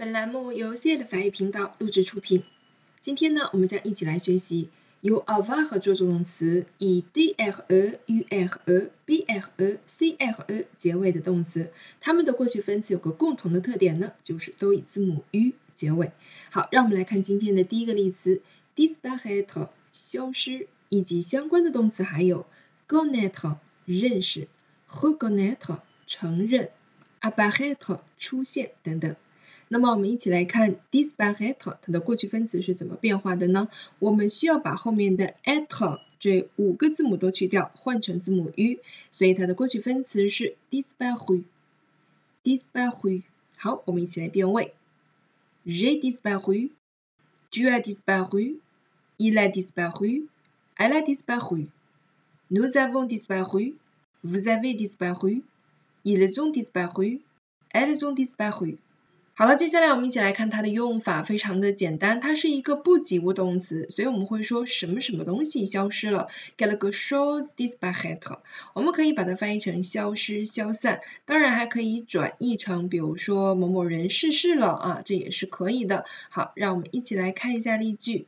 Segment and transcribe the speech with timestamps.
[0.00, 2.42] 本栏目由 C 的法语频道录制出品。
[3.00, 4.70] 今天呢，我们将一起来学习
[5.02, 16.12] 由 Ava 做助动词以 dre、ure、bre、cre 结尾的动词，它们的过去分词有个共同的特点呢，就是都以字母 u 结尾。
[16.48, 18.40] 好，让我们来看今天的第一个例词
[18.74, 22.46] ：disparaître 消失，以及相关的动词还有
[22.88, 24.48] connaître 认识
[24.88, 26.70] ，reconnaître 承认
[27.20, 29.14] ，apparaître 出现等等。
[29.72, 33.68] 那么我们一起来看 disparaître 它的过去分词是怎么变化的呢？
[34.00, 38.80] 我们需要把后面的 être 这五个字母都去掉，换成字母 u，
[39.12, 41.44] 所以它的过去分词是 disparu。
[42.42, 43.22] disparu。
[43.56, 44.74] 好，我们一起来变位。
[45.64, 46.70] J'ai disparu。
[47.52, 48.56] Tu as disparu。
[49.18, 50.26] Il a disparu。
[50.76, 51.68] Elle a disparu。
[52.48, 53.74] Nous avons disparu。
[54.24, 55.44] Vous avez disparu。
[56.02, 57.20] Ils ont disparu。
[57.72, 58.78] Elles ont disparu。
[59.34, 66.28] 好了，接下来我们一起来看它的用法，非常的简单，它是一个不及物动词，所以我们会说什么什么东西消失了
[66.58, 68.40] ，quelque chose disparaître，
[68.74, 76.04] 我们可以把它翻译成消失、消散，当然还可以转译成，比如说某某人逝世了啊，这也是可以的。
[76.28, 78.26] 好，让我们一起来看一下例句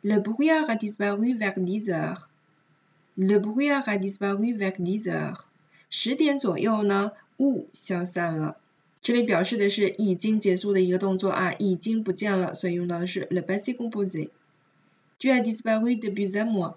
[0.00, 2.22] ，Le brouillard a disparu vers dix heures。
[3.14, 5.40] Le brouillard a disparu vers dix heures。
[5.90, 8.56] 十点左右呢，雾消散了。
[9.04, 14.30] 这里表示的是已经结束的一个动作啊，已经不见了，所以用到的是 le passé composé。
[15.18, 16.76] Tu as disparu depuis un mois。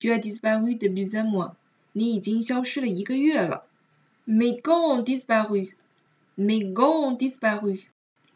[0.00, 1.52] Tu as disparu depuis un mois。
[1.92, 3.66] 你已经消失了一个月了。
[4.26, 5.72] Mes gants disparu。
[6.38, 7.82] Mes gants disparu。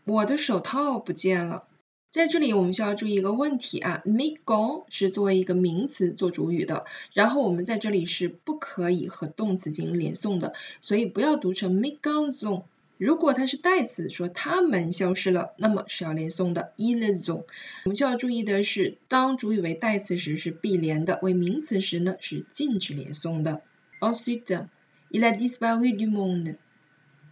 [0.05, 1.67] 我的手套不见了。
[2.11, 12.63] 在这里我们需要注意一个问题啊，mes gants 是作为一个名词做主语的，然后我们在这里是不可以和动词进行连诵的，所以不要读成 mes gants。
[12.99, 16.73] 如果它是代词，说他们消失了，那么是要连诵的。
[16.77, 17.45] i l z o n。
[17.85, 23.61] 我们需要注意的是，当主语为代词时是必连的，为名词时呢是禁止连诵的。
[24.01, 26.57] Ensuite，il a disparu du monde。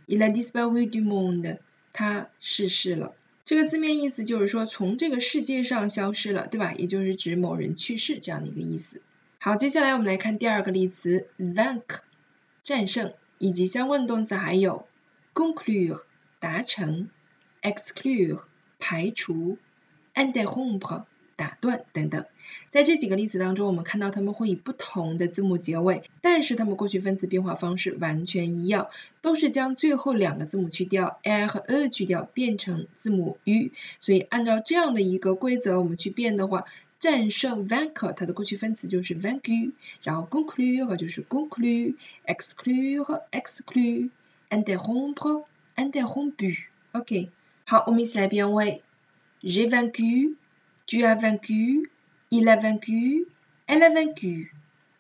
[0.07, 1.59] il a disparu du monde。
[1.95, 3.15] 他逝世了。
[3.47, 6.75] 这个字面意思就是说从这个世界上消失了，对吧？
[6.75, 9.01] 也就是指某人去世这样的一个意思。
[9.39, 12.01] 好，接下来我们来看第二个例词，vaincre，
[12.63, 14.87] 战胜，以及相关的动词还有。
[15.35, 16.03] Conclure
[16.39, 17.09] 达成
[17.63, 18.43] ，exclure
[18.79, 19.59] 排除
[20.15, 21.05] ，interrompre
[21.37, 22.25] 打断等等。
[22.69, 28.91] 在这几个例子当中，我们看到它们会以不同的字母结尾，但是它们过去分词变化方式完全一样，
[29.23, 33.71] 都是将最后两个字母去掉，l 和 e 去掉，变成字母 u。
[33.99, 36.65] 所以按照这样的一个规则，我们去变的话，
[37.01, 44.11] 战胜 vaincre 它的过去分词就是 vanque 然后 conclure 就是 conclu，exclure 和 exclu。
[44.50, 45.46] interrompre,
[45.76, 46.58] interrompu.
[46.92, 47.30] OK，
[47.66, 48.82] 好，我们一起来变位。
[49.42, 50.36] J'ai vaincu,
[50.86, 51.90] tu as vaincu,
[52.30, 53.28] il a vaincu,
[53.68, 54.52] elle a vaincu.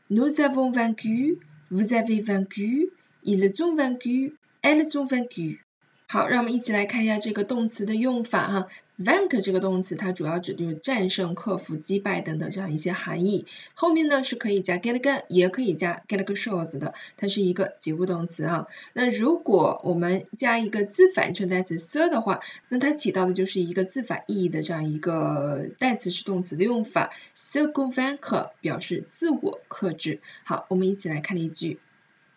[0.07, 1.39] Nous avons vaincu,
[1.69, 2.91] vous avez vaincu,
[3.23, 5.59] ils ont vaincu, elles ont vaincu.
[6.07, 8.67] 好，让我们一起来看一下这个动词的用法哈。
[8.96, 13.46] Vank 这个动词它主要指就是战胜、克服、击败等等这样一些含义。
[13.74, 18.66] 后面呢是可以加 get again，也可以加 get shows 的，它是一个及物动词啊。
[18.92, 27.10] 那如果我们加一个自反称代词 sir 的话，那它起到的就是一个自反意义的这样一个代词式动词的用法。
[27.34, 30.20] se convaincre 表示自我克制。
[30.44, 31.80] 好，我们一起来看例句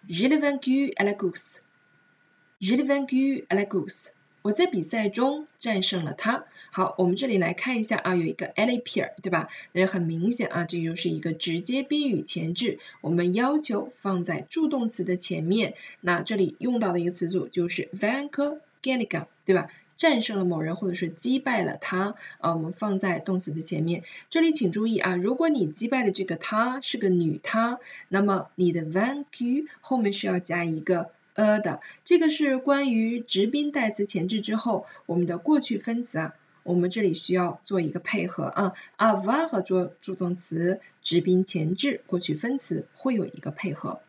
[0.10, 4.08] ：J'ai vaincu à la course，je le vaincu à la course。
[4.44, 6.46] 我在比赛中战胜了他。
[6.72, 9.50] 好，我们这里来看一下啊，有一个 a l l p e r 对吧？
[9.72, 15.74] 那很明显啊，这就是一个直接宾语前置，我们要求放在助动词的前面。
[16.02, 19.70] 那这里用到的一个词组就是 vaincre quelqu'un，对吧？
[19.98, 24.04] 战胜了某人或者是击败了他啊，我们放在动词的前面。
[24.30, 31.10] 这里请注意啊，如果你击败的这个他是个女他，那么你的 vaincu 后面是要加一个。
[31.38, 44.02] A 的，这个是关于直宾代词前置之后，我们的过去分词啊，我们这里需要做一个配合啊，avoir 和做助动词直宾前置过去分词会有一个配合。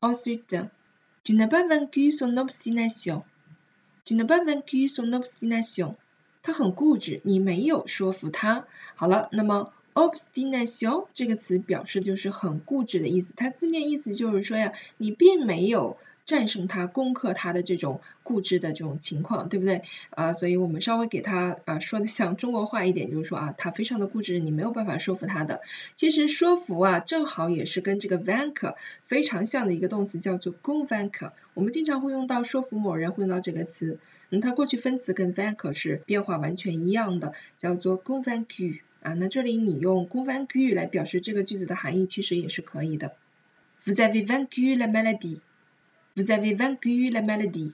[0.00, 5.92] Ensuite，tu n'as pas vaincu son obstination，tu n'as pas vaincu son obstination，
[6.42, 8.66] 他很固执，你没有说服他。
[8.94, 15.98] 好了，那么 obstination 这个词表示就是很固执的意思，它字面意思就是说呀，你并没有。
[16.24, 19.82] 战胜他、攻克他的这种固执的这种情况，对不对？
[20.10, 25.60] 啊，所以我们稍微给他啊说的像中国话一点，就是说啊，他非常的固执，你没有办法说服他的。
[25.94, 28.74] 其实说服啊，正好也是跟这个 vank
[29.06, 31.32] 非常像的一个动词，叫做 convaincre。
[31.54, 33.98] 我们经常会用到说服某人，会用到这个词。
[34.30, 38.80] 嗯，它过去分词跟 vanke 是变化完全一样的，叫做 convaincre。
[39.02, 43.16] 啊，那这里你用 convaincre 来表示这个句子的含义，其实也是可以的。
[43.84, 45.38] Vous avez vaincu la maladie.
[46.14, 47.72] Vous avez vaincu la maladie.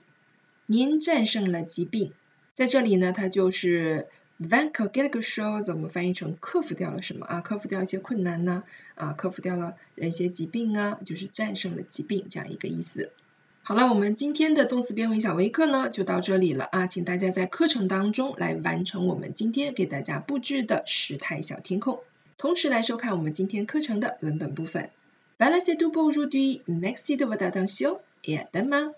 [0.65, 2.13] 您战胜了疾病。
[2.53, 4.07] 在这里呢，它就是
[4.39, 7.41] vaincre quelque chose，我们翻译成克服掉了什么啊？
[7.41, 8.63] 克服掉一些困难呢？
[8.95, 13.11] 啊，克服掉了一些疾病啊，就是战胜了疾病这样一个意思。
[13.61, 21.99] 好了，我们今天的动词变位小微课呢就到这里了啊，请大家在课程当中来完成我们今天给大家布置的时态小填空，
[22.37, 24.89] 同时来收看我们今天课程的文本部分。
[25.39, 26.61] Voilà c'est tout pour aujourd'hui.
[26.67, 28.91] Merci de votre attention et à demain.